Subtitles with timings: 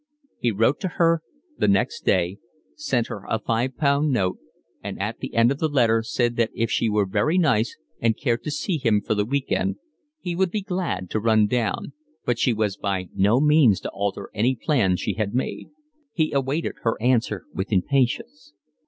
[0.39, 1.21] He wrote to her
[1.59, 2.39] next day,
[2.75, 4.39] sent her a five pound note,
[4.83, 8.17] and at the end of his letter said that if she were very nice and
[8.17, 9.75] cared to see him for the week end
[10.19, 11.93] he would be glad to run down;
[12.25, 15.69] but she was by no means to alter any plans she had made.
[16.13, 18.53] He awaited her answer with impatience.